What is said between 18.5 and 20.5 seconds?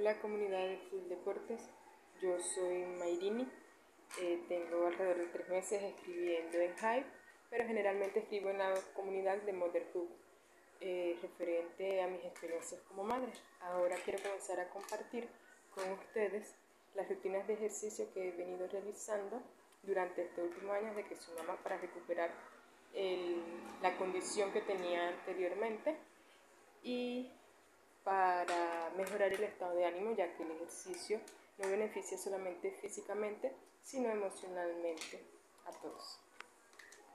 realizando durante este